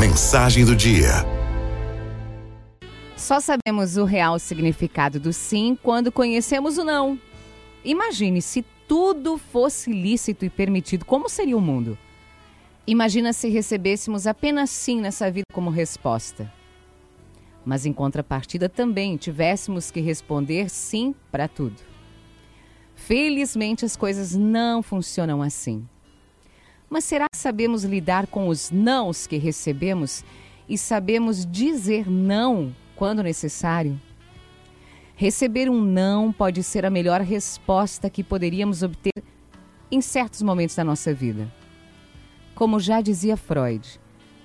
[0.00, 1.10] Mensagem do dia.
[3.18, 7.20] Só sabemos o real significado do sim quando conhecemos o não.
[7.84, 11.98] Imagine se tudo fosse lícito e permitido, como seria o mundo?
[12.86, 16.50] Imagina se recebêssemos apenas sim nessa vida como resposta.
[17.62, 21.76] Mas em contrapartida também tivéssemos que responder sim para tudo.
[22.94, 25.86] Felizmente as coisas não funcionam assim.
[26.90, 30.24] Mas será que sabemos lidar com os nãos que recebemos
[30.68, 33.98] e sabemos dizer não quando necessário?
[35.14, 39.22] Receber um não pode ser a melhor resposta que poderíamos obter
[39.88, 41.52] em certos momentos da nossa vida.
[42.56, 44.00] Como já dizia Freud,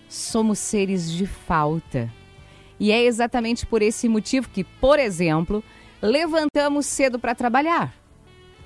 [0.07, 2.13] somos seres de falta.
[2.79, 5.63] E é exatamente por esse motivo que, por exemplo,
[5.99, 8.04] levantamos cedo para trabalhar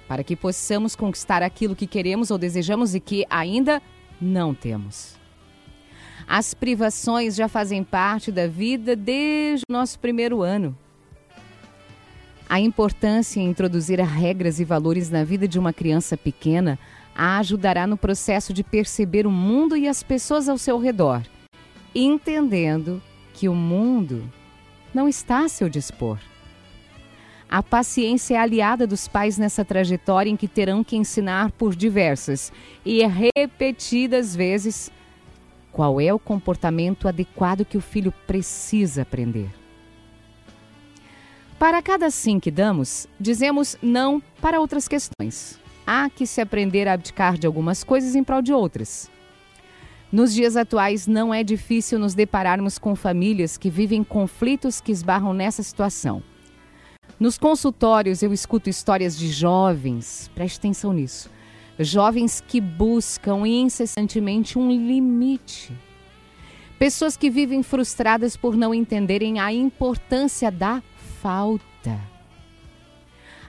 [0.09, 3.79] para que possamos conquistar aquilo que queremos ou desejamos e que ainda
[4.19, 5.15] não temos.
[6.27, 10.75] As privações já fazem parte da vida desde o nosso primeiro ano.
[12.49, 16.79] A importância em introduzir regras e valores na vida de uma criança pequena
[17.15, 21.21] a ajudará no processo de perceber o mundo e as pessoas ao seu redor,
[21.93, 22.99] entendendo
[23.31, 24.23] que o mundo
[24.91, 26.17] não está a seu dispor.
[27.49, 32.53] A paciência é aliada dos pais nessa trajetória em que terão que ensinar por diversas
[32.85, 34.91] e repetidas vezes
[35.71, 39.49] qual é o comportamento adequado que o filho precisa aprender.
[41.57, 45.59] Para cada sim que damos, dizemos não para outras questões.
[45.87, 49.09] Há que se aprender a abdicar de algumas coisas em prol de outras.
[50.11, 55.33] Nos dias atuais, não é difícil nos depararmos com famílias que vivem conflitos que esbarram
[55.33, 56.21] nessa situação.
[57.19, 61.29] Nos consultórios eu escuto histórias de jovens, preste atenção nisso,
[61.77, 65.73] jovens que buscam incessantemente um limite.
[66.77, 70.81] Pessoas que vivem frustradas por não entenderem a importância da
[71.21, 71.99] falta.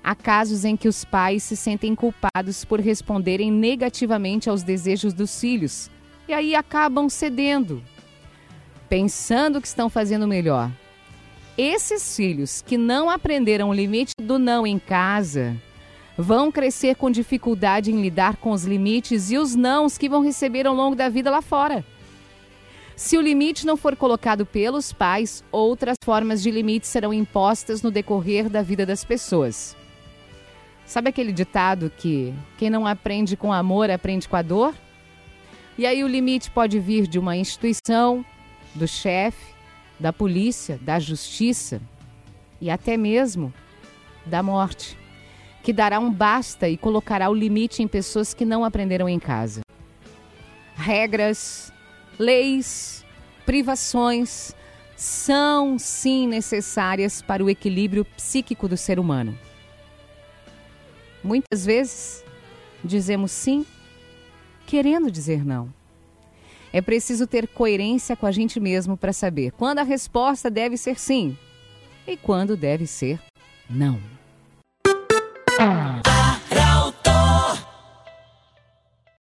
[0.03, 5.41] Há casos em que os pais se sentem culpados por responderem negativamente aos desejos dos
[5.41, 5.89] filhos
[6.27, 7.81] e aí acabam cedendo,
[8.89, 10.73] pensando que estão fazendo melhor.
[11.63, 15.55] Esses filhos que não aprenderam o limite do não em casa
[16.17, 20.67] vão crescer com dificuldade em lidar com os limites e os nãos que vão receber
[20.67, 21.85] ao longo da vida lá fora.
[22.97, 27.91] Se o limite não for colocado pelos pais, outras formas de limite serão impostas no
[27.91, 29.77] decorrer da vida das pessoas.
[30.87, 34.75] Sabe aquele ditado que quem não aprende com amor aprende com a dor?
[35.77, 38.25] E aí o limite pode vir de uma instituição,
[38.75, 39.60] do chefe,
[40.01, 41.81] da polícia, da justiça
[42.61, 43.53] e até mesmo
[44.25, 44.99] da morte,
[45.63, 49.61] que dará um basta e colocará o limite em pessoas que não aprenderam em casa.
[50.75, 51.73] Regras,
[52.19, 53.05] leis,
[53.45, 54.55] privações
[54.97, 59.39] são sim necessárias para o equilíbrio psíquico do ser humano.
[61.23, 62.25] Muitas vezes
[62.83, 63.67] dizemos sim,
[64.67, 65.73] querendo dizer não.
[66.73, 70.99] É preciso ter coerência com a gente mesmo para saber quando a resposta deve ser
[70.99, 71.37] sim
[72.07, 73.19] e quando deve ser
[73.69, 74.01] não.